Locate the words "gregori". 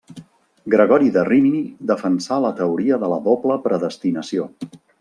0.73-1.09